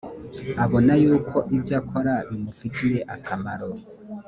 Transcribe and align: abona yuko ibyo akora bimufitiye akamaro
abona 0.63 0.93
yuko 1.03 1.37
ibyo 1.55 1.73
akora 1.81 2.13
bimufitiye 2.27 2.99
akamaro 3.15 3.69